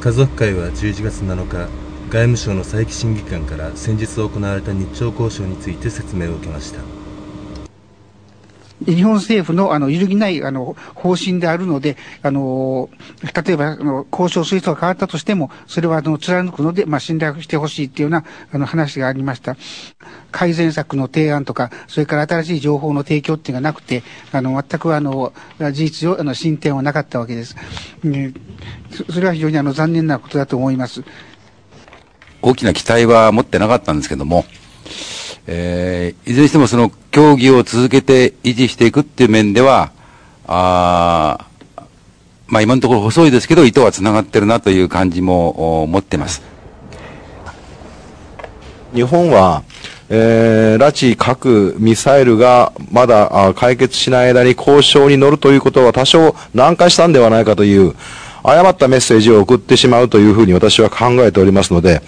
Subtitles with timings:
[0.00, 1.68] 家族会は11月7日
[2.08, 6.80] 外務省の佐伯審議官から先日行われた日朝交渉について説明を受けました
[8.86, 12.88] 日本政府のあの揺るぎないあの方針であるので、あの
[13.44, 19.56] 例えばあの交渉する人が変わったとしても、それはあの貫くので、まあ、信頼してほしいっていうようなあの話がありました。
[20.30, 24.02] 改善策の提案とか、それから新しい情報の提供っていうのがなくて、
[24.32, 27.56] あの全くあの事実上あの進展はなかったわけです。
[28.02, 28.32] ね、
[29.10, 31.02] それは非常にあの残念なことだと思います。
[32.42, 34.46] 大きな期待は持ってなかったんですけども、
[35.46, 39.92] えー、いずれにしてもその協議を続けて維持していくっていう面では、
[40.46, 41.46] あ
[42.46, 46.42] まあ今のところ細いですけど、糸はつながってるなという感じも持ってます。
[48.92, 49.62] 日本は、
[50.12, 57.94] えー、拉致核ミサイルがまだ解決しない間に交渉に乗るということは多少難化したんではないかという、
[58.42, 62.02] 誤ったメッセージを送ってしまうというふうに私は考えておりますので、